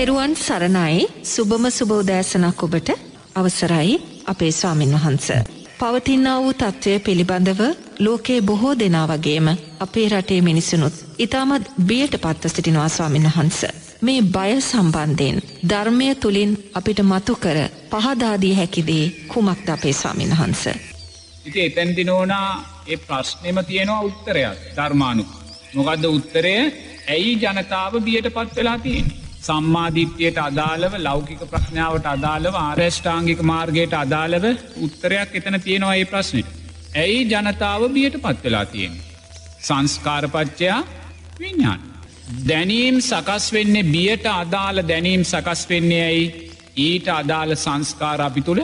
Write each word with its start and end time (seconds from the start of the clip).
තෙරුවන් 0.00 0.34
සරණයි 0.36 1.08
සුබම 1.24 1.64
සුබෝදෑසනක් 1.68 2.62
ඔබට 2.62 2.90
අවසරයි 3.34 3.90
අපේ 4.24 4.52
ස්වාමින් 4.52 4.94
වහන්ස. 4.94 5.26
පවතින්නා 5.80 6.36
වූ 6.42 6.52
තත්ත්වය 6.52 6.94
පිළිබඳව 6.98 7.60
ලෝකයේ 7.98 8.40
බොහෝ 8.42 8.72
දෙනා 8.78 9.04
වගේම 9.08 9.48
අපේ 9.80 10.06
රටේ 10.08 10.40
මිනිසුනුත් 10.40 10.94
ඉතාමත් 11.18 11.68
බියට 11.82 12.16
පත්ව 12.16 12.48
සිටිනවා 12.48 12.88
ස්වාමින් 12.88 13.28
වහන්ස. 13.28 13.60
මේ 14.02 14.22
බය 14.30 14.50
සම්බන්ධයෙන් 14.60 15.42
ධර්මය 15.68 16.14
තුළින් 16.14 16.58
අපිට 16.74 17.00
මතු 17.02 17.36
කර 17.36 17.58
පහදාදී 17.92 18.54
හැකිදේ 18.54 19.04
කුමක්ද 19.28 19.68
අපේ 19.68 19.92
ස්වාමින් 19.92 20.32
වහන්ස. 20.32 20.62
ඉති 21.46 21.60
එතැන්ති 21.60 22.04
නෝනා 22.04 22.50
ඒ 22.86 22.96
ප්‍රශ්නයම 22.98 23.64
තියෙනවා 23.64 24.02
උත්තරයක් 24.02 24.68
ධර්මානු. 24.76 25.24
මොකදද 25.74 26.04
උත්තරය 26.10 26.54
ඇයි 27.08 27.40
ජනතාව 27.42 27.92
බියට 28.00 28.36
පත් 28.36 28.56
වෙලා 28.56 28.78
තියෙන්. 28.78 29.29
සම්මාධිත්‍යයට 29.40 30.38
අදාළව 30.40 30.94
ලෞකික 30.98 31.42
ප්‍රඥාවට 31.52 32.06
අදාළව 32.06 32.54
ආරේෂ්ඨාංගික 32.58 33.40
මාර්ගයට 33.42 33.94
අදාළව 33.94 34.44
උත්තරයක් 34.84 35.30
එතන 35.34 35.56
තියෙනවා 35.60 35.94
ඒ 35.96 36.04
ප්‍රශ්නයට. 36.04 36.50
ඇයි 36.94 37.20
ජනතාව 37.24 37.82
බියට 37.94 38.16
පත් 38.24 38.44
වෙලා 38.44 38.66
තියෙන. 38.66 38.94
සංස්කාරපච්චයා 39.60 40.80
විඤ්ඥාන්. 41.40 41.80
දැනීම් 42.48 43.00
සකස් 43.00 43.46
වෙන්නේ 43.52 43.90
බියට 43.94 44.26
අදාළ 44.34 44.78
දැනීම් 44.88 45.24
සකස් 45.24 45.62
වෙන්නේ 45.70 46.04
ඇයි 46.04 46.26
ඊට 46.78 47.08
අදාළ 47.10 47.52
සංස්කාර 47.56 48.20
අපි 48.20 48.42
තුළ 48.42 48.62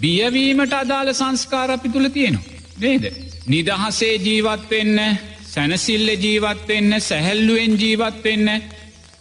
බියවීමට 0.00 0.72
අදාළ 0.72 1.10
සංස්කාර 1.14 1.70
අපි 1.70 1.88
තුළ 1.88 2.08
තියෙනවා. 2.08 2.46
නේද. 2.78 3.04
නිදහසේ 3.46 4.14
ජීවත්වෙන්න 4.18 4.98
සැනසිල්ල 5.44 6.08
ජීවත්වෙන්න 6.16 7.00
සැහැල්ලුවෙන් 7.00 7.78
ජීවත්වෙන්න 7.80 8.48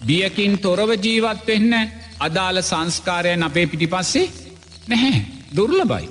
බියකින් 0.02 0.58
තොරව 0.60 0.90
ජීවත්වෙන්න 0.98 1.74
අදාළ 2.20 2.62
සංස්කාරයන් 2.62 3.44
අපේ 3.44 3.68
පිටිපස්සේ 3.68 4.32
නැහැ 4.88 5.26
දුර්ල 5.52 5.82
බයි. 5.84 6.10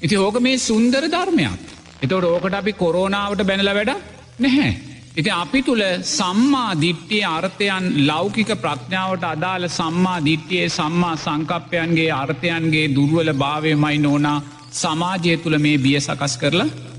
ඉති 0.00 0.16
ඕක 0.16 0.40
මේ 0.40 0.58
සුන්දර 0.58 1.04
ධර්මයක්. 1.08 1.60
එතවට 2.02 2.24
ඕකට 2.24 2.54
අපි 2.54 2.72
කොරෝනාවට 2.74 3.46
බැනල 3.46 3.70
වැඩ 3.70 3.92
නැහැ. 4.38 4.72
ඉති 5.16 5.30
අපි 5.32 5.62
තුළ 5.62 5.82
සම්මා 6.02 6.74
දිට්ටිය 6.76 7.22
අර්ථයන් 7.26 7.84
ලෞකික 8.06 8.50
ප්‍රඥාවට 8.56 9.24
අදාළ 9.24 9.68
සම්මා 9.70 10.24
දිට්ටියේ 10.24 10.68
සම්මා 10.70 11.16
සංකප්පයන්ගේ 11.16 12.10
අර්ථයන්ගේ 12.12 12.92
දුර්වල 12.94 13.32
භාවයමයි 13.34 13.98
නෝනා 13.98 14.42
සමාජය 14.72 15.36
තුළ 15.36 15.58
මේ 15.58 15.78
බිය 15.78 16.00
සකස් 16.00 16.34
කරලා 16.36 16.66
ඒ. 16.66 16.93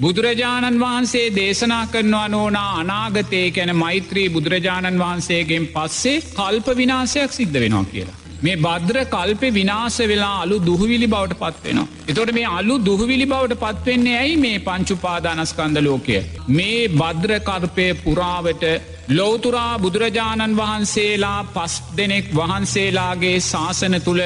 බුදුරජාණන් 0.00 0.80
වහන්සේ 0.80 1.26
දේශනා 1.32 1.84
කරනවා 1.86 2.28
නෝනා 2.28 2.68
අනාගතය 2.76 3.42
කැන 3.50 3.72
මෛත්‍රී 3.76 4.28
බුදුරජාණන් 4.28 4.98
වහන්සේගෙන් 4.98 5.68
පස්සේ 5.68 6.18
කල්ප 6.32 6.68
විනාසයක් 6.76 7.32
සිද්ධ 7.32 7.56
වෙනවා 7.56 7.84
කියලා. 7.84 8.18
මේ 8.42 8.56
බද්‍ර 8.58 8.98
කල්පෙ 9.06 9.48
විනාස 9.50 9.96
වෙලා 10.04 10.36
අලු 10.40 10.58
දුහවිලි 10.60 11.08
බවට 11.08 11.40
පත්වෙනවා. 11.40 11.88
එතොට 12.08 12.32
මේ 12.32 12.52
අලු 12.52 12.76
දුහවිලි 12.84 13.26
බවට 13.26 13.58
පත්වෙන්නේ 13.64 14.16
ඇයි 14.18 14.36
මේ 14.36 14.58
පංචුපාදානස්කන්ද 14.60 15.80
ලෝකය. 15.80 16.20
මේ 16.50 16.88
බද්‍රකර්පය 16.94 17.88
පුරාවට 17.96 18.64
ලෝතුරා 19.10 19.72
බුදුරජාණන් 19.78 20.56
වහන්සේලා 20.56 21.40
පස් 21.48 21.74
දෙනෙක් 21.96 22.30
වහන්සේලාගේ 22.34 23.36
ශාසන 23.42 23.98
තුළ 24.00 24.22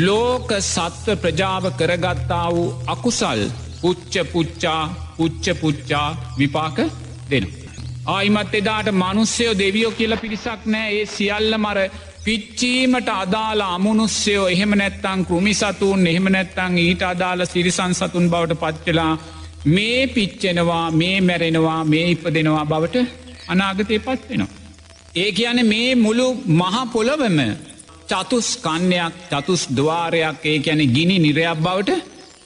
ලෝක 0.00 0.50
සත්ව 0.62 1.16
ප්‍රජාව 1.18 1.70
කරගත්තා 1.74 2.46
වූ 2.50 2.74
අකුසල් 2.86 3.46
පුච්ච 3.80 4.14
පුච්චා 4.32 4.80
පුච්ච 5.16 5.46
පුච්චා 5.60 6.08
විපාක 6.38 6.78
දෙන. 7.30 7.46
ආයිමත් 8.06 8.54
එදාට 8.54 8.88
මනුස්්‍යයෝ 8.94 9.54
දෙවියෝ 9.54 9.92
කියල 9.92 10.16
පිරිසක් 10.16 10.60
නෑ 10.66 10.90
ඒ 10.92 11.06
සියල්ල 11.06 11.54
මර 11.58 11.78
පිච්චීමට 12.24 13.08
අදාළ 13.14 13.62
අමනුස්්‍යයෝ 13.66 14.46
එහෙම 14.48 14.72
නැත්තං 14.72 15.20
කෘමි 15.28 15.54
සතුන් 15.54 16.06
එහෙම 16.06 16.28
නැත්තං 16.28 16.78
ඊට 16.78 17.02
අදාළ 17.04 17.42
සිරිසන් 17.46 17.94
සතුන් 17.94 18.26
බවට 18.30 18.60
පත්වෙලා 18.62 19.12
මේ 19.66 20.00
පිච්චෙනවා 20.06 20.86
මේ 20.92 21.16
මැරෙනවා 21.20 21.80
මේ 21.84 22.04
ඉප 22.10 22.24
දෙනවා 22.34 22.64
බවට 22.64 23.06
අනාගතය 23.48 23.98
පත් 23.98 24.22
වෙනවා. 24.30 24.52
ඒ 25.14 25.30
කියන 25.32 25.60
මේ 25.66 25.90
මුළු 25.96 26.26
මහ 26.52 26.76
පොළොවම 26.92 27.38
චතුස් 28.08 28.48
කන්‍යයක් 28.58 29.14
චතුස් 29.30 29.62
දවාරයක් 29.70 30.44
ඒ 30.44 30.58
ඇන 30.66 30.82
ගිනි 30.94 31.16
නිරයක් 31.18 31.58
බවට 31.58 31.90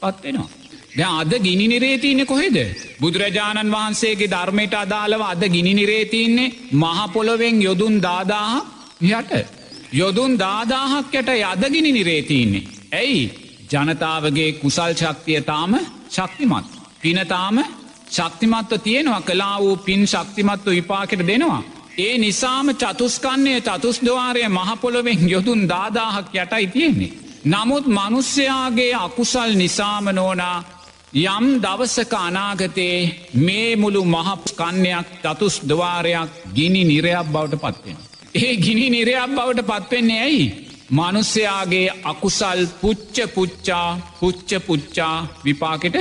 පත්වෙනවා. 0.01 0.60
ද 0.91 1.01
අද 1.01 1.33
ගිනි 1.39 1.67
නිරේතියන්නේ 1.67 2.27
කොහෙද. 2.27 2.57
බුදුරජාණන් 3.01 3.71
වහන්සේගේ 3.71 4.29
ධර්මයට 4.29 4.75
අදාළව 4.75 5.23
අද 5.23 5.43
ගිනි 5.47 5.73
නිරේතියන්නේ 5.75 6.53
මහපොළොවෙන් 6.73 7.63
යොදුන් 7.63 7.95
දාදාහ 8.01 8.55
යට. 9.01 9.33
යොදුන් 9.93 10.33
දාදාහක් 10.37 11.15
යට 11.15 11.31
යදගිනි 11.31 11.93
නිරේතියන්නේ. 11.93 12.69
ඇයි 12.93 13.23
ජනතාවගේ 13.71 14.53
කුසල් 14.55 14.93
ශක්තිය 14.95 15.41
තාම 15.43 15.73
ශක්තිමත්. 16.09 16.67
පිනතාම 17.01 17.57
ශක්තිමත්ව 18.09 18.79
තියෙනවා 18.79 19.23
කලා 19.23 19.57
වූ 19.59 19.77
පින් 19.79 20.03
ශක්තිමත්ව 20.05 20.67
විපාකට 20.69 21.23
දෙනවා. 21.23 21.63
ඒ 21.99 22.19
නිසාම 22.19 22.67
චතුස්කන්නේ 22.75 23.61
චතුස්දවාරය 23.61 24.43
මහපොළොවෙන් 24.49 25.31
යොදුන් 25.31 25.69
දාදාහක් 25.69 26.27
යටයි 26.35 26.67
තියෙන්නේ. 26.67 27.13
නමුත් 27.45 27.87
මනුස්්‍යයාගේ 27.89 28.95
අකුසල් 28.97 29.51
නිසාම 29.55 30.05
නෝනා 30.11 30.80
යම් 31.13 31.47
දවසක 31.61 32.13
අනාගතයේ 32.17 32.99
මේ 33.37 33.77
මුළු 33.77 34.05
මහප්කන්නයක් 34.07 35.07
තතුස් 35.23 35.55
දවාරයක් 35.63 36.31
ගිනි 36.55 36.85
නිරයක් 36.85 37.27
බවට 37.27 37.57
පත්වෙන. 37.57 37.97
ඒ 38.35 38.57
ගිනි 38.57 38.87
නිරයක් 38.91 39.27
බවට 39.29 39.67
පත්වෙන්නේ 39.67 40.21
ඇයි. 40.21 40.47
මනුස්්‍යයාගේ 40.91 41.89
අකුසල් 42.05 42.61
පුච්ච 42.81 43.17
පුච්චා 43.35 43.99
පුච්ච 44.21 44.51
පුච්චා 44.61 45.27
විපාකට 45.45 45.97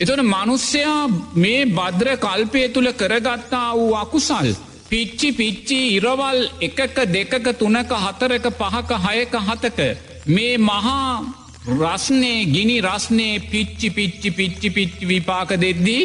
එතන 0.00 0.22
මනුස්්‍යයා 0.24 1.02
මේ 1.34 1.66
බද්‍ර 1.68 2.16
කල්පය 2.18 2.68
තුළ 2.68 2.92
කරගත්තා 2.92 3.68
වූ 3.74 3.92
අකුසල්. 3.96 4.48
පිච්චි 4.88 5.28
පිච්චි 5.32 5.78
ඉරවල් 5.90 6.38
එකක 6.60 6.98
දෙකක 7.08 7.46
තුනක 7.54 7.92
හතරක 7.98 8.46
පහක 8.52 8.90
හයක 9.04 9.34
හතක 9.42 9.80
මේ 10.28 10.58
මහා 10.60 11.43
රස්නේ 11.64 12.44
ගිනි 12.46 12.80
රස්නේ 12.80 13.40
පිච්චි 13.42 13.90
පිච්චි 13.90 14.30
පිච්චි 14.30 14.70
පිච්චි 14.70 15.06
විපාක 15.06 15.48
දෙද්දී 15.56 16.02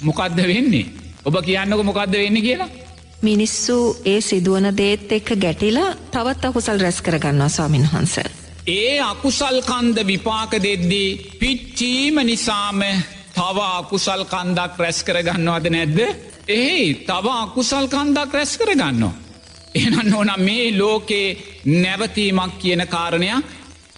මොකක්ද 0.00 0.36
වෙන්නේ. 0.38 0.86
ඔබ 1.24 1.36
කියන්නක 1.40 1.82
මොකක්ද 1.82 2.12
වෙන්න 2.14 2.42
කියලා. 2.42 2.68
මිනිස්සු 3.22 3.96
ඒ 4.04 4.20
සිදුවන 4.20 4.66
දේත් 4.72 5.12
එක්ක 5.12 5.28
ගැටිලා 5.36 5.94
තවත් 6.10 6.44
අකුසල් 6.44 6.78
රැස් 6.78 6.98
කරගන්නවා 7.00 7.48
ස්වාමින් 7.48 7.84
වහන්ස. 7.84 8.16
ඒ 8.68 9.00
අකුසල් 9.00 9.60
කන්ද 9.62 9.96
විපාක 10.04 10.52
දෙද්දී 10.58 11.38
පිච්චීම 11.38 12.16
නිසාම 12.22 12.82
තව 13.32 13.58
අකුසල් 13.72 14.24
කන්දක් 14.24 14.78
රැස් 14.78 14.98
කරගන්නවද 15.02 15.70
නැද්ද. 15.70 15.98
එහි 16.48 16.94
තව 17.06 17.26
අකුසල් 17.36 17.86
කන්දක් 17.86 18.32
රැස් 18.32 18.56
කරගන්නවා. 18.56 19.14
එනන්න 19.76 20.14
ඕනම් 20.14 20.40
මේ 20.40 20.66
ලෝකේ 20.72 21.36
නැවතීමක් 21.64 22.58
කියන 22.58 22.86
කාරණයක් 22.88 23.44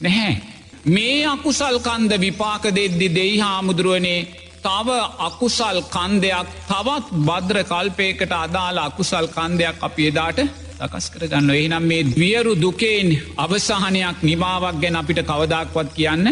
නැහැ. 0.00 0.57
මේ 0.87 1.27
අකුසල් 1.27 1.78
කන්ද 1.81 2.12
විපාක 2.19 2.62
දෙද්දි 2.71 3.09
දෙයි 3.11 3.39
හාමුදුරුවනේ 3.39 4.27
තව 4.62 4.89
අකුසල් 5.21 5.78
කන්දයක් 5.89 6.49
තවත් 6.66 7.06
බද්‍ර 7.27 7.59
කල්පයකට 7.65 8.33
අදාළ 8.34 8.78
අකුසල් 8.78 9.27
කන්දයක් 9.28 9.77
අපි 9.81 10.06
එදාට 10.06 10.38
සකස් 10.81 11.06
කරගන්න 11.11 11.50
එහනම් 11.53 11.84
මේ 11.84 12.03
වියරු 12.15 12.53
දුකෙන් 12.56 13.09
අවසාහනයක් 13.37 14.19
නිමාවක් 14.22 14.77
ගැන 14.81 14.97
අපිට 14.97 15.21
කවදක්වත් 15.22 15.88
කියන්න 15.94 16.27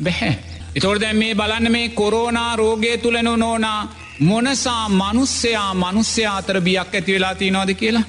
බැහැ. 0.00 0.32
එතොර 0.74 0.96
දැන් 0.98 1.16
මේ 1.16 1.34
බලන්න 1.34 1.70
මේ 1.70 1.88
කොරෝනා 1.90 2.56
රෝගය 2.56 2.96
තුළනු 2.98 3.36
නෝනා 3.36 3.80
මොනසා 4.20 4.88
මනුස්්‍යයා 4.90 5.70
මනුස්්‍ය 5.74 6.22
අතර 6.28 6.60
බියක් 6.60 6.90
ඇති 6.90 7.12
වෙලා 7.12 7.34
තියනවාද 7.34 7.72
කියලා. 7.74 8.04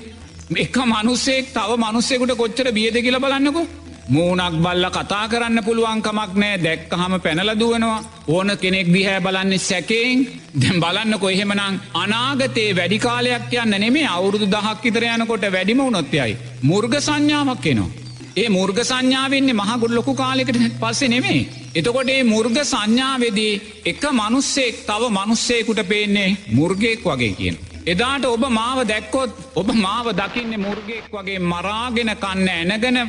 එක 0.55 0.75
මනුස්සෙක් 0.85 1.45
තව 1.49 1.71
මනුස්සෙකුට 1.77 2.33
කොච්චර 2.33 2.67
බියද 2.71 2.95
කියල 2.97 3.19
බලන්නකෝ. 3.19 3.67
මූනක් 4.05 4.55
බල්ල 4.55 4.85
කතා 4.89 5.27
කරන්න 5.27 5.63
පුළුවන්කමක් 5.63 6.31
නෑ 6.35 6.57
දැක්කහම 6.59 7.13
පැනලදුවනවා 7.19 8.03
ඕන 8.27 8.51
කෙනෙක් 8.57 8.87
දිහැ 8.87 9.19
බලන්නේ 9.21 9.57
සැකෙන් 9.59 10.27
දැම් 10.55 10.77
බලන්න 10.79 11.19
කොහෙමනං 11.19 11.79
අනාගතයේ 11.95 12.75
වැඩිකාලයක් 12.75 13.53
යන්න 13.55 13.75
නෙමේ 13.77 14.07
අවුරුදු 14.09 14.45
දහක් 14.47 14.85
ඉතර 14.85 15.03
යනකොට 15.05 15.45
වැඩිම 15.47 15.79
උනොත්යයි. 15.81 16.37
මුර්ග 16.63 16.93
සංඥාවක් 16.99 17.65
එනවා. 17.65 17.91
ඒ 18.35 18.49
මුර්ග 18.49 18.77
සංඥාවන්නේ 18.83 19.53
මහගුඩ 19.53 19.93
ලොකු 19.93 20.13
කාලෙකට 20.13 20.59
පස්සේ 20.81 21.09
නෙමේ. 21.09 21.47
එතකොට 21.73 22.09
ඒ 22.09 22.23
මුර්ග 22.25 22.57
සංඥාවේදී 22.63 23.61
එක 23.85 24.03
මනුස්සෙක් 24.11 24.75
තව 24.85 25.11
මනුස්සේකුට 25.11 25.81
පේන්නේ 25.87 26.29
මුර්ගෙක් 26.49 27.05
වගේ 27.05 27.33
කියන. 27.33 27.55
එදාට 27.85 28.25
ඔබ 28.25 28.43
මාව 28.49 28.79
දැක්කොත් 28.85 29.31
ඔබ 29.55 29.69
මාව 29.75 30.07
දකින්න 30.13 30.55
මුර්ගෙක් 30.57 31.07
වගේ 31.11 31.39
මරාගෙන 31.41 32.11
කන්න 32.15 32.47
ඇනගෙන 32.49 32.99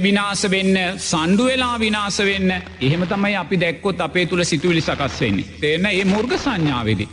විනාස 0.00 0.42
වෙන්න 0.46 0.76
සණ්ඩු 1.00 1.44
වෙලා 1.44 1.78
විනාස 1.78 2.18
වෙන්න 2.20 2.50
එහෙම 2.52 3.06
තමයි 3.06 3.36
අපි 3.36 3.56
දැක්කොත් 3.58 4.00
අපේ 4.00 4.26
තුළ 4.26 4.44
සිතුවිලි 4.44 4.82
සකස් 4.82 5.20
වෙන්නේ. 5.20 5.48
තේරන 5.60 5.86
ඒ 5.86 6.04
මුර්ග 6.06 6.32
සංඥාවේදී. 6.36 7.08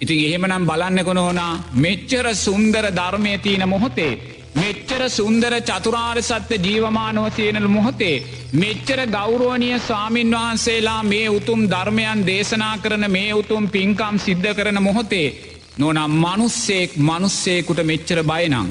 ඉතින් 0.00 0.20
එහෙමනම් 0.26 0.66
බලන්න 0.66 1.04
කොනෝනා 1.04 1.52
මෙච්චර 1.76 2.26
සුන්දර 2.36 2.84
ධර්මය 2.90 3.38
තියන 3.38 3.64
මොහොතේ. 3.66 4.12
මෙච්චර 4.54 5.02
සුන්දර 5.10 5.54
චතුරාර් 5.62 6.18
සත්‍ය 6.22 6.56
ජීවමානව 6.58 7.30
තියෙනල 7.30 7.68
මොහොතේ. 7.68 8.22
මෙච්චර 8.54 9.00
ගෞරුවනිය 9.08 9.78
ස්වාමීන් 9.80 10.30
වහන්සේලා 10.32 11.02
මේ 11.04 11.28
උතුම් 11.30 11.62
ධර්මයන් 11.66 12.26
දේශනා 12.26 12.76
කරන 12.78 13.10
මේ 13.10 13.32
උතුම් 13.34 13.64
පින්කම් 13.68 14.18
සිද්ධ 14.18 14.52
කරන 14.54 14.82
මොහොතේ. 14.82 15.51
නොනම් 15.78 16.12
මනුස්සෙක් 16.24 16.90
මනුස්සේකුට 16.98 17.80
මෙච්චර 17.84 18.22
බයනං. 18.22 18.68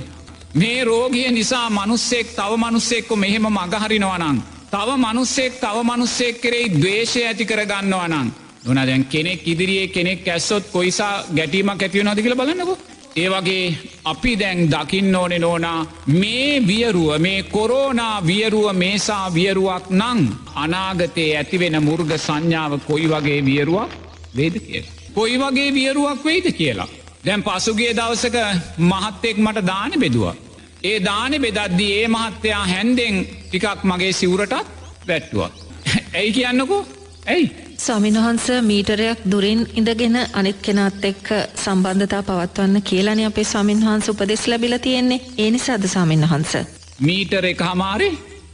මේ 0.53 0.83
රෝගිය 0.83 1.31
නිසා 1.31 1.69
මනුස්සෙක් 1.69 2.27
තව 2.35 2.51
මනුස්සෙක්කො 2.57 3.15
මෙහෙම 3.15 3.45
මගහරිනවනං. 3.49 4.37
තව 4.71 4.89
මනුස්සෙක් 4.97 5.53
තව 5.59 5.77
මනුස්සෙක් 5.83 6.41
කෙරෙයි 6.41 6.69
දවේශය 6.71 7.19
ඇති 7.23 7.45
කරගන්නවනං. 7.45 8.27
නොන 8.65 8.79
දැන් 8.87 9.05
කෙනෙක් 9.05 9.47
ඉදිරියේ 9.47 9.87
කෙනෙක් 9.87 10.27
ඇස්සොත් 10.27 10.63
කොයිසා 10.71 11.23
ගැටීමක් 11.35 11.81
ඇතිව 11.81 12.03
නොදි 12.03 12.21
කියල 12.21 12.35
බලන්නකෝ. 12.35 12.77
ඒ 13.15 13.29
වගේ 13.29 13.77
අපි 14.03 14.31
දැන් 14.39 14.69
දකින්න 14.71 15.15
ඕනෙ 15.15 15.37
නෝනා 15.39 15.79
මේ 16.07 16.61
වියරුව 16.67 17.19
මේ 17.19 17.43
කොරෝනා 17.43 18.25
වියරුව 18.25 18.67
මේසා 18.73 19.33
වියරුවක් 19.33 19.89
නං 19.89 20.19
අනාගතයේ 20.55 21.37
ඇතිවෙන 21.37 21.83
මුර්ග 21.83 22.11
සංඥාව 22.17 22.79
කොයි 22.87 23.07
වගේ 23.07 23.45
වියරුවක් 23.45 23.89
වේද 24.35 24.55
කිය. 24.65 25.00
කොයි 25.13 25.37
වගේ 25.37 25.73
වියරුවක් 25.73 26.25
වෙයිද 26.25 26.47
කියලා. 26.53 26.89
දැන් 27.25 27.43
පසුගේ 27.43 27.93
දවසක 27.93 28.37
මහත්තෙක් 28.79 29.37
මට 29.37 29.67
දාන 29.67 29.91
බෙදවා. 29.99 30.35
ඒ 30.83 30.97
දානෙ 31.01 31.37
බෙදද්දී 31.39 31.91
ඒ 31.93 32.07
මහත්තයා 32.09 32.63
හැන්දෙන් 32.65 33.25
ටිකක් 33.25 33.83
මගේ 33.83 34.13
සිවුරටත් 34.13 34.55
වැට්ටුව. 35.07 35.41
ඇයි 36.13 36.31
කියන්නකෝ 36.33 36.85
ඇයි 37.27 37.51
ස්වාමින්වහන්ස 37.77 38.45
මීටරයක් 38.61 39.21
දුරින් 39.31 39.61
ඉඳගෙන 39.73 40.17
අනිත් 40.33 40.59
කෙනත් 40.61 41.05
එක්ක 41.05 41.27
සම්බන්ධතා 41.55 42.23
පවත්වන්න 42.23 42.83
කියලන 42.83 43.21
අපේ 43.25 43.45
ස්වාමින්වහන්ස 43.45 44.09
උපදෙස් 44.09 44.47
ලැබිල 44.47 44.77
තියෙන්නේ 44.79 45.21
ඒ 45.37 45.49
නිසාද 45.51 45.85
ස්වාමින්වහන්ස. 45.87 46.51
මීටර 46.99 47.45
එක 47.45 47.61
හමාරේ 47.61 48.11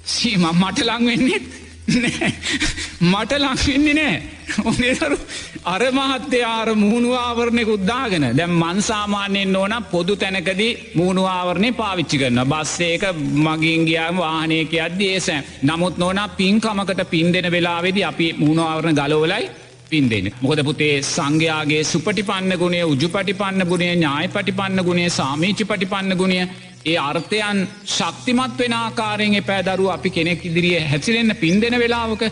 සීම 0.08 0.46
මට 0.54 0.80
ලංවෙන්නෙත් 0.82 1.67
මට 1.88 3.32
ලංවෙන්නේ 3.36 3.94
නෑ. 3.94 4.16
ඔනේතරු 4.64 5.18
අර 5.66 5.84
මහත්තයාර 5.92 6.70
මුහුණුවාවරණය 6.76 7.64
උද්දාගෙන 7.68 8.26
දැම් 8.38 8.54
මන්සාමානයෙන් 8.56 9.56
ඕන 9.56 9.76
පොදු 9.92 10.16
තැනකදී 10.16 10.72
මුහුණුවාවරණය 10.96 11.70
පාවිච්චි 11.74 12.18
කරන 12.18 12.42
බස්සේක 12.46 13.06
මගින් 13.46 13.86
ගියාම 13.86 14.18
වාහනයක 14.18 14.74
අද්දී 14.80 15.12
ඒසෑ 15.12 15.46
නමුත් 15.64 15.98
නොන 15.98 16.22
පින්කමකට 16.38 17.02
පින් 17.10 17.34
දෙෙන 17.34 17.52
වෙලාවෙදි 17.52 18.04
අපි 18.04 18.28
මුණවාවරණ 18.36 19.00
ගලෝලයි 19.00 19.50
පින් 19.90 20.10
දෙන්න. 20.10 20.32
මොකද 20.42 20.62
පුතේ 20.64 20.96
සංඝයාගේ 21.06 21.84
සුපටිපන්න 21.86 22.54
ගුණේ 22.58 22.84
උජු 22.86 23.08
පටිපන්න 23.10 23.64
ගුණේ 23.66 23.94
ඥාය 23.94 24.28
පටිපන්න 24.30 24.84
ගුණේ 24.84 25.10
සාමීචි 25.12 25.66
පටිපන්න 25.66 26.18
ගුණිය 26.18 26.46
ඒ 26.88 26.98
අර්ථයන් 27.02 27.60
ශක්තිමත් 27.88 28.58
වෙන 28.60 28.74
ආකාරයෙන් 28.76 29.36
එපෑදරුව 29.36 29.90
අපි 29.90 30.10
කෙනෙක් 30.10 30.46
ඉදිරිිය 30.46 30.84
හැසිරෙන්න්න 30.92 31.36
පින් 31.36 31.62
දෙෙන 31.62 31.80
වෙලාවක 31.80 32.24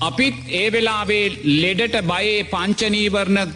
අපිත් 0.00 0.36
ඒ 0.52 0.66
වෙලාවේ 0.72 1.24
ලෙඩට 1.62 1.96
බයේ 2.04 2.44
පංචනීවරණ 2.46 3.54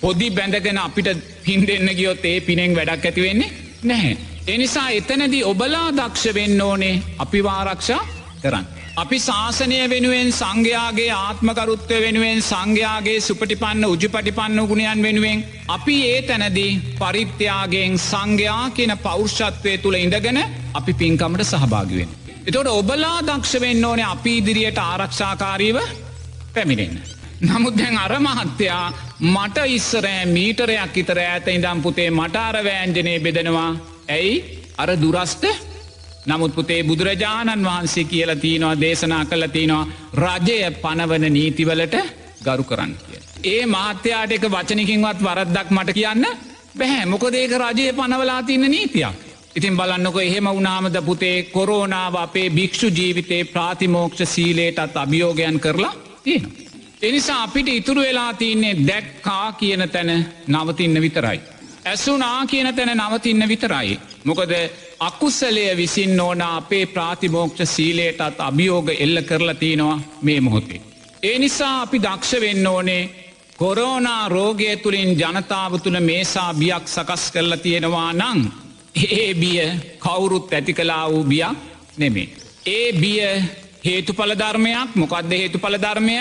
පොදි 0.00 0.30
බැඳගෙන 0.30 0.78
අපිට 0.78 1.08
පින් 1.44 1.66
දෙන්න 1.66 1.88
ගියොත් 1.92 2.24
ඒ 2.24 2.40
පිනෙෙන් 2.40 2.76
වැඩක් 2.76 3.06
ඇතිවෙන්නේ 3.06 3.50
නැහැ. 3.82 4.16
එනිසා 4.46 4.88
එතනදී 4.90 5.44
ඔබලා 5.44 5.88
දක්ෂ 5.92 6.34
වෙන්න 6.34 6.60
ඕනේ 6.60 7.02
අපි 7.18 7.44
වාරක්ෂා 7.44 8.02
කරන්න. 8.42 8.66
අපි 8.94 9.16
ශාසනය 9.18 9.78
වෙනුවෙන් 9.84 10.28
සංඝයාගේ 10.32 11.14
ආත්මකරුත්වය 11.14 11.96
වෙනුවෙන් 11.96 12.40
සංඝයාගේ 12.42 13.16
සුපටිපන්න 13.20 13.86
උජිපටිපන්න 13.86 14.60
ගුණයන් 14.64 15.00
වෙනුවෙන් 15.02 15.40
අපි 15.68 15.96
ඒ 16.04 16.20
තැනදී 16.22 16.70
පරිත්‍යයාගෙන් 17.00 17.98
සංඝයා 18.00 18.62
කියන 18.70 18.92
පෞෂ්ෂත්වය 18.98 19.72
තුළ 19.78 19.96
ඉඳගෙන 19.96 20.38
අපි 20.74 20.92
පින්කමට 20.94 21.44
සහභාගිවෙන්. 21.44 22.14
එතොට 22.46 22.70
ඔබලා 22.72 23.18
දක්ෂ 23.22 23.60
වෙන්න 23.60 23.84
ඕනේ 23.84 24.06
අපි 24.06 24.36
ඉදිරියට 24.36 24.80
ආරක්ෂාකාරීව 24.80 25.78
පැමිණෙන්. 26.54 26.94
නමුත් 27.42 27.76
දැන් 27.76 27.98
අර 27.98 28.16
මහත්තයා 28.20 28.86
මට 29.26 29.68
ඉස්සරෑ 29.72 30.24
මීටරයක් 30.28 30.96
ඉතර 30.96 31.18
ඇත 31.20 31.46
ඉඳම් 31.48 31.82
පුතේ 31.82 32.10
මටාර 32.12 32.62
වෑන්ජනය 32.62 33.18
බෙදෙනවා 33.20 33.70
ඇයි 34.10 34.34
අර 34.78 34.90
දුරස්ට 34.96 35.73
නමුත් 36.26 36.54
පුතේ 36.54 36.80
බුදුරජාණන් 36.82 37.64
වහන්සේ 37.64 38.04
කියලා 38.04 38.36
තියනවා 38.36 38.80
දේශනා 38.80 39.24
කළ 39.24 39.46
තියනවා 39.48 39.86
රජය 40.16 40.70
පනවන 40.82 41.26
නීතිවලට 41.32 41.96
ගරු 42.44 42.64
කරන්න 42.64 42.96
කිය. 43.00 43.20
ඒ 43.44 43.66
මාත්‍යයාට 43.66 44.32
එක 44.32 44.48
වචනකින්වත් 44.48 45.22
වරද්දක් 45.22 45.70
මට 45.70 45.92
කියන්න 45.92 46.26
බැහැ 46.78 47.06
මොකදේක 47.06 47.52
රජය 47.58 47.92
පනවලා 47.92 48.42
තින්න 48.42 48.66
නීතියක්. 48.68 49.14
ඉතින් 49.54 49.76
බලන්නක 49.76 50.16
එහෙම 50.18 50.48
වනාමද 50.50 50.96
පුතේ 51.04 51.36
කොරෝනාව 51.44 52.14
අපේ 52.16 52.50
භික්ෂු 52.50 52.88
ජීවිතේ 52.90 53.44
ප්‍රාතිමෝක්ෂ 53.46 54.22
සීලේටත් 54.26 54.96
අභියෝගයන් 54.96 55.60
කරලා 55.60 55.94
තියෙන. 56.22 56.52
එනිසා 57.02 57.42
අපිට 57.42 57.68
ඉතුරු 57.70 58.00
වෙලා 58.00 58.32
තියන්නේ 58.34 58.74
දැක්කා 58.86 59.52
කියන 59.52 59.88
තැන 59.88 60.10
නවතින්න 60.48 61.00
විතරයි. 61.00 61.40
ඇසුනා 61.84 62.46
කියන 62.46 62.74
තැන 62.74 62.98
නවතින්න 62.98 63.48
විතරයි. 63.48 64.00
මොකද 64.24 64.52
අකුස්සලය 65.00 65.76
විසින් 65.76 66.20
ඕන 66.20 66.42
අපේ 66.42 66.86
ප්‍රාතිමෝක්ෂ 66.86 67.76
සීලයටත් 67.76 68.40
අභියෝග 68.40 68.88
එල්ල 68.88 69.22
කරලා 69.22 69.54
තියෙනවා 69.54 70.00
මේ 70.22 70.40
මොහොතේ. 70.40 70.80
ඒ 71.22 71.38
නිසා 71.38 71.82
අපි 71.82 72.02
දක්ෂ 72.02 72.40
වෙන්න 72.40 72.66
ඕනේ 72.66 73.02
කොරෝනා 73.56 74.28
රෝගය 74.28 74.76
තුළින් 74.76 75.12
ජනතාව 75.12 75.78
තුළ 75.78 76.00
මේසා 76.00 76.54
බියක් 76.54 76.88
සකස් 76.88 77.30
කරලා 77.30 77.56
තියෙනවා 77.56 78.12
නං. 78.12 78.40
ඒ 79.10 79.34
බිය 79.34 79.60
කවුරුත් 79.98 80.52
ඇති 80.52 80.74
කලා 80.74 81.10
වූ 81.10 81.24
බියක් 81.24 81.56
නෙමේ. 81.96 82.28
ඒ 82.66 82.92
බිය 82.92 83.22
හේතුඵල 83.84 84.32
ධර්මයක් 84.34 84.90
මොකක්ද 84.94 85.30
හේතුඵල 85.32 85.76
ධර්මය 85.80 86.18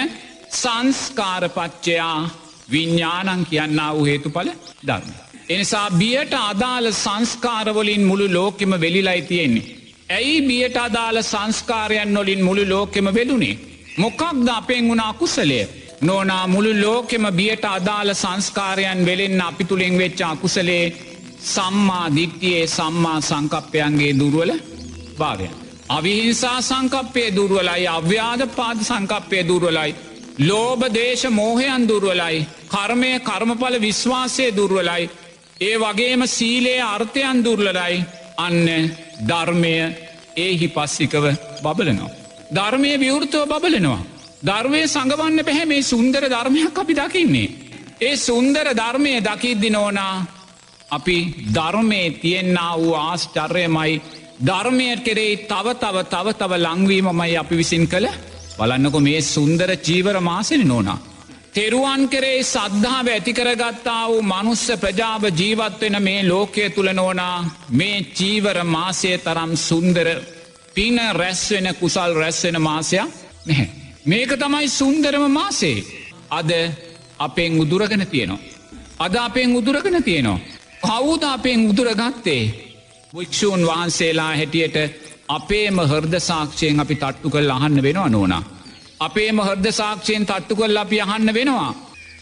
සංස්කාරපච්චයා 0.51 2.29
විඤ්ඥානං 2.71 3.45
කියන්න 3.45 3.81
වූ 3.93 4.05
හේතුඵල 4.05 4.49
ධර්මය. 4.87 5.32
එනිසා 5.49 5.91
බියට 5.91 6.33
අදාළ 6.33 6.91
සංස්කාරවලින් 6.93 8.03
මුළු 8.03 8.33
ලෝකෙම 8.33 8.71
වෙලිලයි 8.71 9.21
තියෙන්නේ. 9.21 9.63
ඇයි 10.09 10.41
බියට 10.41 10.77
අදාළ 10.77 11.21
සංස්කාරයන් 11.23 12.13
නොලින් 12.13 12.43
මුළු 12.43 12.69
ලෝකෙම 12.69 13.05
වෙලුනේ. 13.13 13.59
මොකක්ද 13.97 14.47
අපෙන් 14.49 14.87
වුණ 14.87 14.99
අකුසලය. 15.01 15.67
නෝනා 16.01 16.47
මුළු 16.47 16.71
ලෝකෙම 16.81 17.25
බියට 17.31 17.65
අදාළ 17.67 18.13
සංස්කාරයන් 18.15 19.05
වෙලෙන්න 19.05 19.41
අපි 19.41 19.63
තුළින් 19.63 19.97
වෙච්ච 19.97 20.21
අකුසලේ 20.23 20.85
සම්මා 21.45 22.15
දික්තියේ 22.15 22.67
සම්මා 22.67 23.19
සංකප්පයන්ගේ 23.21 24.13
දුරුවල 24.19 24.51
භාවයන්. 25.17 25.53
අවිහිංසා 25.89 26.61
සංකප්පය 26.61 27.23
දුරුවලයි 27.35 27.87
අව්‍යාද 27.89 28.41
පාද 28.49 28.77
සංකප්පය 28.81 29.47
දුරුවලයි. 29.47 29.95
ලෝබ 30.39 30.81
දේශ 30.91 31.25
මෝහයන් 31.31 31.87
දුරුවලයි. 31.87 32.47
කර්මය 32.67 33.11
කර්මඵල 33.21 33.75
විශ්වාසය 33.79 34.45
දුරුවලයි. 34.51 35.09
ඒ 35.61 35.75
වගේම 35.77 36.27
සීලේ 36.27 36.81
අර්ථයන් 36.83 37.43
දුර්ලලයි 37.43 38.05
අන්න 38.37 38.67
ධර්මය 39.21 39.73
ඒහි 40.37 40.67
පස්සිකව 40.67 41.25
බබලනවා. 41.63 42.11
ධර්මය 42.51 42.91
විවෘතව 42.99 43.45
බබලනවා. 43.47 44.01
ධර්මය 44.43 44.81
සඟවන්න 44.85 45.45
පැහැ 45.45 45.65
මේ 45.65 45.83
සුන්දර 45.83 46.23
ධර්මයක් 46.27 46.77
අපි 46.77 46.93
දකින්නේ. 46.95 47.53
ඒ 48.01 48.15
සුන්දර 48.17 48.67
ධර්මය 48.73 49.13
දකිද්දි 49.21 49.69
නෝනා 49.69 50.25
අපි 50.89 51.17
ධර්මය 51.53 52.01
තියෙන්න්න 52.21 52.59
වූ 52.75 52.93
ආශ්චර්යමයි 52.97 54.01
ධර්මයට 54.41 55.03
කෙරෙයි 55.03 55.37
තව 55.43 55.67
තව 55.75 55.95
තව 56.05 56.27
තව 56.33 56.51
ලංවීමමයි 56.57 57.37
අපි 57.37 57.55
විසින් 57.55 57.87
කළ 57.87 58.07
බලන්නකො 58.57 58.99
මේ 58.99 59.21
සුන්දර 59.23 59.69
චීවර 59.77 60.17
මාසෙන 60.21 60.67
නෝනා. 60.67 60.99
තෙරුවන් 61.53 62.03
කරේ 62.09 62.37
සද්ධාව 62.43 63.07
ඇතිකරගත්තා 63.07 64.03
වූ 64.03 64.21
මනුස්ස 64.23 64.65
ප්‍රජාව 64.75 65.23
ජීවත්වෙන 65.31 65.97
මේ 66.01 66.21
ලෝකය 66.23 66.63
තුළ 66.69 66.89
නෝනා 66.91 67.37
මේ 67.71 67.97
චීවර 68.11 68.57
මාසය 68.65 69.11
තරම් 69.17 69.51
සුන්දර 69.59 70.07
පින 70.75 70.97
රැස්වෙන 71.13 71.67
කුසල් 71.75 72.11
රැස්වෙන 72.13 72.57
මාසයක් 72.59 73.11
නැහැ. 73.45 73.69
මේක 74.05 74.31
තමයි 74.35 74.67
සුන්දරම 74.69 75.25
මාසේ. 75.31 75.83
අද 76.29 76.51
අපෙන් 77.19 77.59
උදුරගෙන 77.59 78.07
තියෙනවා. 78.07 78.41
අද 78.99 79.15
අපෙන් 79.17 79.55
උදුරගෙන 79.55 80.03
තියෙනවා. 80.03 80.39
කවුද 80.81 81.23
අපෙන් 81.25 81.69
උදුරගත්තේ. 81.69 82.43
වික්ෂූන් 83.13 83.61
වහන්සේලා 83.61 84.31
හැටියට 84.31 84.77
අපේම 85.29 85.77
හර්ද 85.81 86.13
සාක්ෂයෙන් 86.21 86.79
අපි 86.79 86.95
තට්ටු 86.95 87.29
කල් 87.29 87.49
අහන්න 87.51 87.83
වෙනවා 87.83 88.09
නෝනා. 88.09 88.43
අපේම 89.03 89.37
හර්ද 89.39 89.65
සාක්ෂයෙන් 89.71 90.25
තට්ටු 90.25 90.53
කොල් 90.55 90.77
අපි 90.77 90.97
අහන්න 91.01 91.29
වෙනවා. 91.31 91.71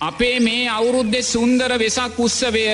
අපේ 0.01 0.37
මේ 0.39 0.69
අවුරුද්ධෙ 0.69 1.21
සුන්දර 1.23 1.71
වෙසක් 1.75 2.19
උත්සවය 2.19 2.65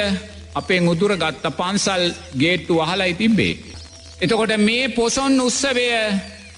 අපේ 0.54 0.82
මුදුර 0.82 1.12
ගත්ත 1.16 1.46
පන්සල් 1.52 2.04
ගේට්ටු 2.36 2.74
අහලයි 2.80 3.14
තිබ්බේ. 3.16 3.60
එතකොට 4.18 4.54
මේ 4.60 4.86
පොසොන් 4.90 5.34
උත්සවය 5.40 5.88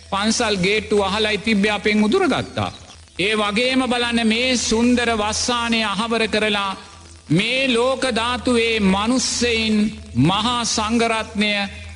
පන්සල් 0.10 0.56
ගේට්ටු 0.58 0.98
අහලයි 1.02 1.38
තිබ්‍ය 1.40 1.70
අපෙන් 1.70 1.98
මුදුර 1.98 2.24
ගත්තා. 2.28 2.72
ඒ 3.20 3.34
වගේම 3.36 3.82
බලන්න 3.86 4.20
මේ 4.26 4.58
සුන්දර 4.60 5.10
වස්සානය 5.14 5.80
අහවර 5.86 6.24
කරලා 6.28 6.72
මේ 7.30 7.62
ලෝක 7.70 8.04
ධාතුවේ 8.12 8.80
මනුස්සයින් 8.86 9.76
මහා 10.18 10.62
සංගරත්නය 10.68 11.52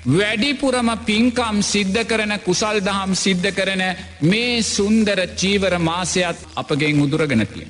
වැඩිපුරම 0.06 0.90
පින්කම් 1.02 1.62
සිද්ධ 1.64 2.04
කරන 2.04 2.34
කුසල් 2.40 2.80
දහම් 2.82 3.12
සිද්ධ 3.16 3.50
කරන 3.52 3.84
මේ 4.22 4.62
සුන්දර 4.62 5.20
චීවර 5.34 5.80
මාසයත් 5.80 6.38
අපගෙන් 6.56 7.00
උදුරගෙන 7.00 7.48
තියෙන. 7.48 7.70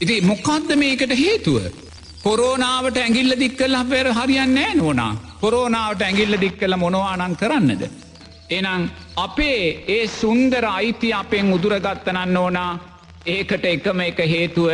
ඉති 0.00 0.20
මොකක්ද 0.22 0.70
මේකට 0.74 1.12
හේතුව. 1.14 1.62
කොරෝනාවට 2.22 2.96
ඇගිල්ල 2.98 3.36
දික්කල් 3.36 3.74
අපේර 3.74 4.06
හරියන්නේ 4.10 4.74
නෝනා 4.74 5.12
කොරෝනාවට 5.40 6.02
ඇගිල්ල 6.02 6.40
දික්කල 6.40 6.76
මොනවානන් 6.76 7.36
කරන්නද. 7.36 7.82
එනම් 8.50 8.90
අපේ 9.16 9.84
ඒ 9.88 10.06
සුන්දර 10.10 10.64
අයිති 10.66 11.12
අපෙන් 11.12 11.52
උදුරගත්තනන්න 11.52 12.36
ඕනා 12.36 12.72
ඒකට 13.26 13.64
එකම 13.66 14.00
එක 14.00 14.18
හේතුව 14.26 14.70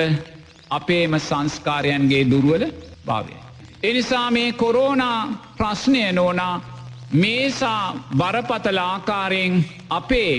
අපේම 0.71 1.19
සංස්කාරයන්ගේ 1.21 2.25
දුරුවල 2.25 2.65
භාවය. 3.05 3.35
එනිසා 3.83 4.31
මේ 4.31 4.53
කොරෝනා 4.55 5.19
ප්‍රශ්නය 5.57 6.13
නෝනා 6.13 6.79
මේසා 7.13 7.95
බරපතල 8.17 8.79
ආකාරයෙන් 8.79 9.65
අපේ 9.91 10.35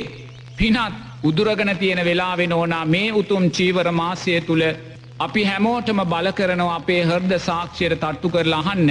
පිනත් 0.57 0.93
උදුරගන 1.23 1.71
තියෙන 1.77 2.05
වෙලා 2.05 2.37
වෙන 2.37 2.53
ඕනා 2.53 2.85
මේ 2.85 3.11
උතුම් 3.13 3.49
චීවර 3.49 3.91
මාසය 3.91 4.41
තුළ 4.41 4.63
අපි 5.19 5.43
හැමෝටම 5.43 5.99
බල 6.05 6.31
කරනවා 6.31 6.75
අපේ 6.75 7.01
හර්ද 7.03 7.33
සාක්ෂයට 7.39 7.95
තට්ටු 7.95 8.29
කරලා 8.29 8.61
අහන්න 8.61 8.89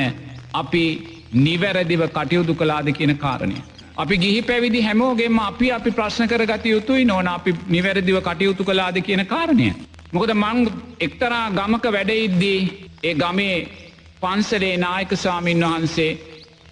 අපි 0.53 0.85
නිවැරදිව 1.37 2.03
කටයුතු 2.09 2.55
කලාද 2.55 2.93
කියන 2.93 3.17
කාරණය. 3.17 3.57
අපි 3.97 4.19
ගිහි 4.19 4.43
පැවිදි 4.43 4.83
හැමෝගේම 4.83 5.39
අපි 5.41 5.73
අපි 5.73 5.91
ප්‍රශ්න 5.93 6.29
කර 6.29 6.47
ගත 6.47 6.65
යුතුයි 6.67 7.05
නොන 7.05 7.29
අපි 7.29 7.55
නිවැරදිව 7.69 8.21
කටයුතු 8.21 8.65
කලාද 8.65 8.97
කියන 9.01 9.27
කාරණය. 9.27 9.73
මොකද 10.13 10.35
මං 10.35 10.59
එක්තරා 11.01 11.45
ගමක 11.51 11.85
වැඩඉද්දී 11.89 12.61
ඒ 13.03 13.15
ගමේ 13.17 13.57
පන්සලේ 14.21 14.77
නායක 14.77 15.17
ස්වාමීන් 15.17 15.65
වහන්සේ 15.65 16.19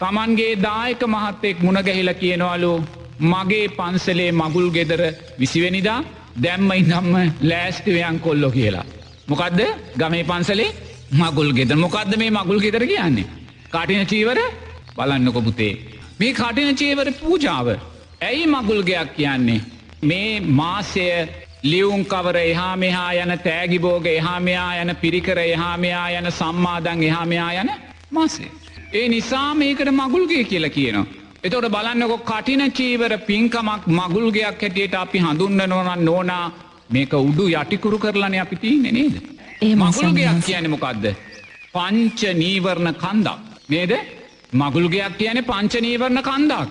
තමන්ගේ 0.00 0.52
දායක 0.58 1.02
මහත්තෙක් 1.06 1.56
මුණගැහිල 1.60 2.10
කියනවලු 2.14 2.72
මගේ 3.22 3.66
පන්සලේ 3.70 4.30
මගුල් 4.32 4.68
ගෙදර 4.70 5.02
විසිවෙනිදා 5.38 6.00
දැම්ම 6.36 6.70
ඉන්නම්ම 6.72 7.14
ලෑස්තිවයන් 7.42 8.18
කොල්ලො 8.20 8.50
කියලා. 8.50 8.86
මොකක්ද 9.28 9.60
ගමේ 9.96 10.24
පන්සලේ 10.24 10.70
මගුල් 11.12 11.50
ගෙද 11.52 11.72
මොකක්ද 11.76 12.12
මේ 12.16 12.30
මගුල් 12.30 12.60
ගෙදර 12.60 12.84
කියන්නේ. 12.84 13.26
කටින 13.66 14.06
චීවර 14.06 14.38
බලන්නකො 14.96 15.40
පුතේ. 15.40 15.74
මේ 16.20 16.32
කටින 16.34 16.76
චීවර 16.76 17.12
පූජාව. 17.14 17.68
ඇයි 18.20 18.46
මගුල්ගයක් 18.48 19.14
කියන්නේ. 19.14 19.60
මේ 20.02 20.40
මාසය 20.40 21.04
ලියවුම් 21.62 22.04
කවර 22.04 22.36
එහා 22.38 22.76
මෙහා 22.76 23.12
යන 23.14 23.32
තෑගිබෝග 23.40 24.06
එහා 24.08 24.40
මෙයා 24.40 24.72
යන 24.76 24.96
පිරිකර 24.96 25.38
එහා 25.40 25.76
මෙයා 25.76 26.08
යන 26.12 26.30
සම්මාදං 26.32 27.02
එහා 27.02 27.26
මෙයා 27.26 27.52
යන 27.54 27.70
මාසේ. 28.10 28.50
ඒ 28.92 29.08
නිසා 29.08 29.54
මේකට 29.54 29.90
මගුල්ගේ 29.92 30.44
කියලා 30.44 30.70
කියනවා. 30.70 31.06
එතොට 31.44 31.68
බලන්නකො 31.70 32.18
කටින 32.20 32.62
චීවර 32.72 33.12
පින්කමක් 33.26 33.86
මගුල්ගයක් 33.88 34.44
හැටියට 34.44 34.94
අපි 34.94 35.18
හඳුන්න 35.18 35.62
නොනන් 35.68 36.04
නෝනා 36.04 36.44
මේක 36.90 37.12
උඩු 37.14 37.48
යටිකුරු 37.52 37.98
කරලන 37.98 38.36
අපි 38.36 38.56
තියන්නේ 38.56 38.92
නේද. 38.92 39.16
ඒ 39.62 39.74
මගුල්ගයක් 39.76 40.44
කියන 40.46 40.70
මොකක්ද. 40.70 41.04
පංච 41.74 42.20
නීවරණ 42.34 42.94
කන්දක් 42.94 43.38
නේද 43.68 43.92
මගුල්ගයක් 44.54 45.18
කියන 45.18 45.44
පංචනීවරණ 45.44 46.22
කන්දක්. 46.22 46.68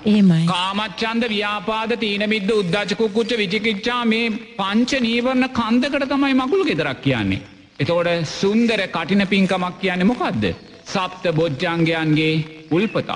කාමච්චන්ද 0.48 1.24
ව්‍යාපාද 1.30 1.92
තීනමිද්ද 2.00 2.50
උද්දාචකුක්කුච්ච 2.52 3.38
විචිකිච්චා 3.38 4.06
මේ 4.06 4.32
පංච 4.58 5.02
නීවරණ 5.02 5.50
කන්දකට 5.52 6.08
තමයි 6.08 6.34
මගුල් 6.36 6.66
ගෙදරක් 6.66 7.02
කියන්නේ. 7.02 7.42
එතෝට 7.80 8.26
සුන්දර 8.32 8.82
කටින 8.90 9.28
පින්කමක් 9.28 9.78
කියන්නේ 9.80 10.04
මොකක්ද. 10.06 10.46
සප්ත 10.88 11.26
බොජ්ජංගයන්ගේ 11.34 12.34
උල්පතක්. 12.72 13.12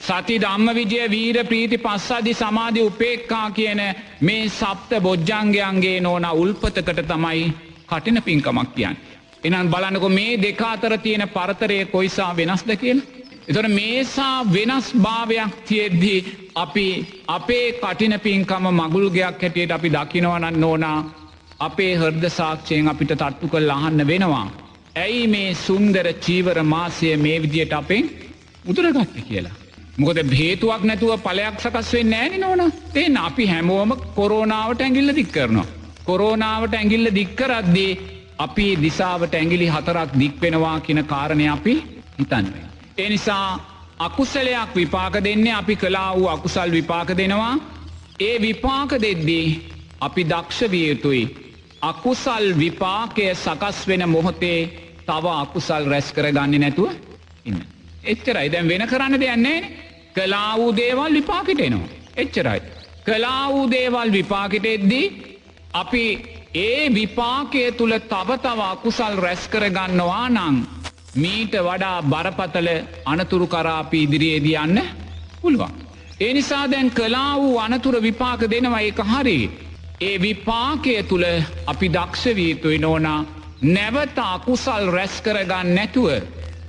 සති 0.00 0.36
ධම්ම 0.38 0.68
විජය 0.74 1.02
වීර 1.10 1.36
ප්‍රීති 1.44 1.78
පස්සදි 1.78 2.32
සමාධි 2.34 2.82
උපේක්කා 2.82 3.46
කියන 3.50 3.80
මේ 4.20 4.48
සප්ත 4.50 4.90
බොජ්ජංගයන්ගේ 5.02 6.00
නෝන 6.00 6.26
උල්පතකට 6.34 7.00
තමයි 7.04 7.46
කටින 7.88 8.22
පින්කමක් 8.22 8.74
කියන්න. 8.74 8.96
එනන් 9.44 9.70
බලන්නකො 9.70 10.08
මේ 10.10 10.38
දෙකාතර 10.38 10.94
තියෙන 10.98 11.24
පරතරය 11.28 11.78
කොයිසා 11.86 12.36
වෙනස්ද 12.36 12.70
කියලා. 12.76 13.06
එතොට 13.48 13.68
මේසා 13.70 14.36
වෙනස් 14.46 14.86
භාවයක් 14.96 15.54
තියෙද්දී 15.66 16.18
අපි 16.54 16.86
අපේ 17.28 17.66
කටින 17.74 18.14
පින්කම 18.20 18.64
මගුල්ගයක් 18.72 19.42
හැටියට 19.42 19.70
අපි 19.70 19.88
දකිනවනන්න 19.90 20.64
ඕනා 20.64 20.98
අපේ 21.60 21.92
හර්ද 21.96 22.24
සාක්ෂයෙන් 22.30 22.88
අපිට 22.88 23.12
තට්ටු 23.12 23.48
කල් 23.48 23.70
අහන්න 23.70 24.06
වෙනවා. 24.06 24.46
ඇයි 25.00 25.26
මේ 25.26 25.48
සුන්දර 25.56 26.06
චීවර 26.20 26.58
මාසය 26.64 27.16
මේ 27.16 27.38
විදියට 27.42 27.72
අපෙන් 27.72 28.04
උදුරගත්ත 28.64 29.16
කියලා. 29.28 29.56
මොකද 29.98 30.18
හේතුවක් 30.34 30.82
නැතුව 30.82 31.12
පලයක් 31.20 31.56
සකස් 31.60 31.90
වෙන්න 31.92 32.14
ෑනි 32.14 32.38
නොන 32.38 32.62
තේන 32.94 33.16
අපි 33.18 33.46
හැමෝම 33.46 33.90
කොරෝනාවට 34.14 34.82
ඇගිල්ල 34.82 35.14
දික් 35.14 35.30
කරනවා. 35.32 35.66
කොරෝනාවට 36.04 36.74
ඇගිල්ල 36.74 37.08
දික්කරද්දී 37.14 37.98
අපි 38.38 38.66
දිසාවට 38.76 39.34
ඇගිලි 39.34 39.66
හතරක් 39.68 40.10
දික්වෙනවා 40.14 40.76
කියන 40.80 41.00
කාරණය 41.04 41.48
අපි 41.48 41.74
හිතන්වේ. 42.18 42.64
එනිසා 42.98 43.46
අකුසලයක් 43.98 44.70
විපාක 44.74 45.14
දෙන්නේ 45.20 45.54
අපි 45.54 45.76
කලා 45.76 46.10
වූ 46.16 46.28
අකුසල් 46.28 46.70
විපාක 46.70 47.10
දෙනවා 47.16 47.54
ඒ 48.20 48.36
විපාක 48.38 48.90
දෙද්දී 48.98 49.46
අපි 50.00 50.22
දක්ෂ 50.24 50.70
විය 50.70 50.86
යුතුයි. 50.88 51.24
අකුසල් 51.82 52.46
විපාකය 52.54 53.24
සකස් 53.34 53.78
වෙන 53.88 54.08
මොහොතේ 54.08 54.60
තව 55.10 55.26
අකුසල් 55.36 55.84
රැස් 55.92 56.08
කර 56.12 56.26
ගන්න 56.30 56.60
නැතුව 56.60 56.90
ඉන්න. 57.44 57.62
එච්චරයි 58.04 58.48
දැන් 58.48 58.68
වෙන 58.68 58.86
කරන්න 58.88 59.20
දෙයන්නේ 59.20 59.58
කලා 60.14 60.52
වූ 60.56 60.70
දේවල් 60.74 61.12
විපාකට 61.12 61.60
එනවා. 61.60 61.88
එච්චරයි. 62.16 62.60
කලා 63.06 63.48
වූ 63.48 63.70
දේවල් 63.70 64.12
විපාකට 64.12 64.66
එද්දී 64.66 65.06
අපි 65.74 66.04
ඒ 66.56 66.90
විපාකය 66.90 67.62
තුළ 67.72 67.94
තවතව 68.04 68.60
අකුසල් 68.66 69.14
රැස් 69.18 69.42
කර 69.48 69.64
ගන්නවා 69.70 70.28
නං 70.28 70.56
මීට 71.14 71.54
වඩා 71.58 72.02
බරපතල 72.04 72.68
අනතුරු 73.04 73.46
කරාපි 73.46 74.02
ඉදිරියේදී 74.02 74.56
යන්න 74.56 74.78
පුළුවන්. 75.42 75.72
ඒ 76.20 76.32
නිසා 76.32 76.64
දැන් 76.66 76.90
කලා 76.90 77.34
වූ 77.36 77.58
අනතුර 77.58 77.96
විපාක 78.00 78.40
දෙනවා 78.46 78.80
එක 78.82 79.00
හරි. 79.02 79.38
ඒ 80.00 80.16
විපාකය 80.18 81.02
තුළ 81.02 81.26
අපි 81.66 81.86
දක්ෂවීතුයි 81.88 82.78
නෝනා 82.78 83.20
නැවත 83.62 84.18
අකුසල් 84.18 84.86
රැස් 84.88 85.20
කරගන්න 85.20 85.74
නැතුව 85.74 86.22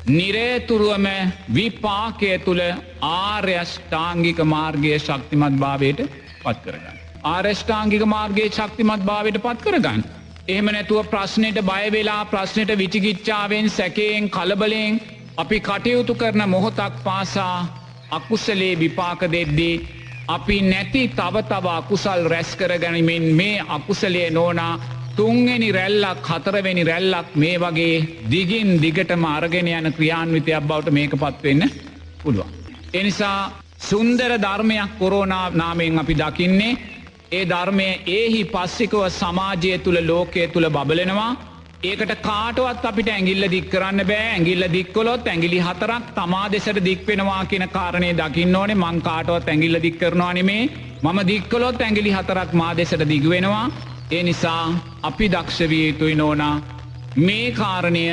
නිරේතුරුවම 0.08 1.08
විපාකය 1.50 2.40
තුළ 2.40 2.62
ආර්යෂ්ඨාංගික 3.02 4.40
මාර්ගය 4.46 4.98
ශක්තිමත් 4.98 5.56
භාවයට 5.58 6.02
පත් 6.42 6.58
කරගන්න. 6.58 6.98
ආර්ෂ්ඨාංගික 7.26 8.04
මාර්ගයේ 8.06 8.50
ශක්තිමත් 8.50 9.06
භාවයට 9.06 9.40
පත් 9.40 9.62
කරගන්න. 9.62 10.04
එහෙම 10.48 10.66
නැතුව 10.68 11.08
ප්‍රශ්නයට 11.08 11.64
බයවෙලා 11.64 12.26
ප්‍රශ්නයට 12.26 12.78
විචිකිච්ඡාවෙන් 12.78 13.70
සැකයෙන් 13.70 14.30
කලබලයෙන් 14.30 15.00
අපි 15.38 15.60
කටයුතු 15.62 16.16
කරන 16.16 16.50
මොහොතක් 16.50 17.04
පාසා 17.04 17.68
අකුසලේ 18.12 18.76
විපාක 18.76 19.22
දෙද්දී 19.28 19.82
අපි 20.28 20.62
නැති 20.64 21.08
තව 21.10 21.36
තව 21.44 21.66
අකුසල් 21.74 22.28
රැස් 22.28 22.52
කර 22.54 22.74
ගැනීමෙන් 22.78 23.36
මේ 23.36 23.64
අකුසලේ 23.70 24.30
නෝනා 24.30 25.01
තුන්වෙනි 25.18 25.70
රැල්ලක් 25.72 26.28
හතරවෙනි 26.28 26.84
රැල්ලක් 26.84 27.36
මේ 27.36 27.58
වගේ 27.58 27.96
දිගින් 28.30 28.70
දිගටම 28.80 29.26
අරගෙන 29.28 29.70
යන 29.70 29.88
ක්‍රියාන්විතයක් 29.98 30.68
බවට 30.70 30.96
මේක 30.98 31.14
පත්වෙන්න 31.16 31.64
පුළුවන්. 32.24 32.50
එනිසා 32.94 33.52
සුන්දර 33.82 34.32
ධර්මයක් 34.38 34.98
කොරෝනා 35.00 35.46
නාමයෙන් 35.52 36.00
අපි 36.00 36.16
දකින්නේ. 36.16 36.80
ඒ 37.32 37.46
ධර්මය 37.46 37.88
ඒහි 38.10 38.42
පස්සිකව 38.46 39.02
සමාජය 39.12 39.78
තුළ 39.80 40.00
ලෝකය 40.04 40.48
තුළ 40.48 40.70
බබලෙනවා. 40.70 41.30
ඒකට 41.84 42.12
කාටවත් 42.22 42.84
අපිට 42.86 43.10
ඇගිල්ල 43.10 43.46
දික්කරන්න 43.50 44.02
බෑ. 44.06 44.28
ඇගිල්ල 44.30 44.66
දික්කොලොත් 44.70 45.28
ඇගිලි 45.28 45.60
හතරක් 45.60 46.04
තමා 46.16 46.48
දෙසට 46.50 46.80
දික්වෙනවා 46.84 47.44
කියන 47.46 47.68
කාරණය 47.70 48.12
දකින්න 48.14 48.56
ඕනේ. 48.56 48.76
මං 48.78 49.02
කාටවත් 49.02 49.48
ඇගිල්ල 49.50 49.78
දික්කරනවානෙමේ 49.82 50.64
මම 51.04 51.20
දික්කොලොත් 51.28 51.82
ඇගිලි 51.82 52.12
හතරක් 52.12 52.52
මා 52.54 52.74
දෙසට 52.74 53.10
දිගවෙනවා 53.10 53.66
ඒ 54.12 54.24
නිසා 54.24 54.66
අපි 55.04 55.26
දක්ෂවිය 55.30 55.84
යුතුයි 55.88 56.16
නෝනා 56.16 56.56
මේ 57.18 57.52
කාරණය 57.52 58.06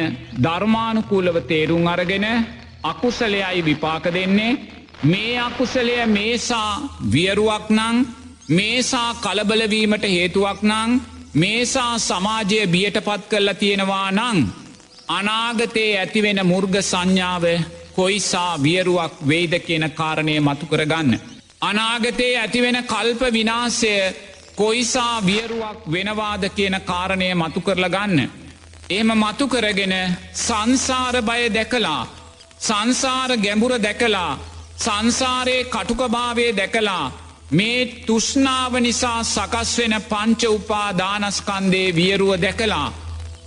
ධර්මානුකූලව 0.42 1.36
තේරුම් 1.42 1.86
අරගෙන 1.86 2.26
අකුසලයයි 2.84 3.64
විපාක 3.64 4.04
දෙන්නේ 4.08 4.58
මේ 5.04 5.32
අකුසලය 5.40 5.96
මේසා 6.08 6.70
වියරුවක් 7.12 7.66
නං 7.70 7.96
මේසා 8.50 9.10
කලබලවීමට 9.16 10.04
හේතුවක් 10.08 10.60
නං 10.64 11.00
මේසා 11.34 11.92
සමාජය 12.00 12.60
බියට 12.66 12.98
පත් 13.00 13.22
කරලා 13.28 13.54
තියෙනවා 13.54 14.08
නං 14.12 14.38
අනාගතයේ 15.08 15.98
ඇතිවෙන 15.98 16.40
මුර්ග 16.44 16.74
සංඥාව 16.82 17.44
කොයිසා 17.92 18.62
වියරුවක් 18.62 19.12
වෙයිද 19.28 19.54
කියන 19.60 19.84
කාරණය 19.92 20.40
මතු 20.40 20.66
කරගන්න. 20.66 21.20
අනාගතයේ 21.60 22.34
ඇතිවෙන 22.36 22.78
කල්ප 22.84 23.20
විනාසය 23.32 23.92
කොයිසා 24.58 25.14
වියරුවක් 25.22 25.78
වෙනවාද 25.88 26.42
කියන 26.50 26.76
කාරණය 26.82 27.28
මතු 27.34 27.60
කරලා 27.60 27.90
ගන්න. 27.90 28.18
එම 28.90 29.08
මතු 29.14 29.44
කරගෙන 29.48 29.94
සංසාර 30.36 31.16
බය 31.22 31.42
දැකලා 31.50 32.02
සංසාර 32.60 33.30
ගැඹුර 33.38 33.74
දැකලා 33.78 34.38
සංසාරයේ 34.76 35.64
කටුකභාවය 35.66 36.46
දැකලා 36.52 37.04
මේ 37.50 37.86
තුෂ්නාව 38.06 38.72
නිසා 38.78 39.20
සකස් 39.24 39.70
වෙන 39.78 39.94
පංච 40.02 40.42
උපා 40.48 40.88
දානස්කන්දේ 40.94 41.88
වියරුව 41.92 42.32
දැකලා 42.38 42.86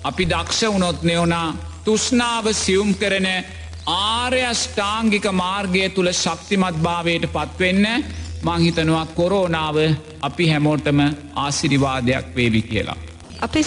අපි 0.03 0.23
දක්ෂ 0.25 0.61
වුණොත් 0.63 1.03
නෙවනා 1.03 1.47
තුෂ්නාව 1.85 2.45
සියුම් 2.55 2.89
කරන 2.95 3.27
ආර්යෂ්ඨාංගික 3.87 5.25
මාර්ගය 5.33 5.83
තුළ 5.89 6.11
ශක්තිමත් 6.13 6.77
භාවයට 6.79 7.25
පත්වෙන්න 7.27 7.85
මංහිතනවා 8.43 9.05
කොරෝනාව 9.05 9.77
අපි 10.21 10.49
හැමෝටම 10.51 10.99
ආසිරිවාදයක් 11.35 12.25
වේවි 12.35 12.61
කියලා. 12.61 12.95
අපේ 13.41 13.63